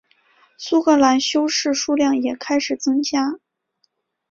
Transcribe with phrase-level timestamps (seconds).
[0.57, 3.37] 苏格兰修士数量也开始增加。